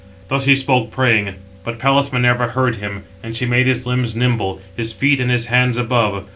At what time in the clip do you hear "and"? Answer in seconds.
3.21-3.37, 5.19-5.29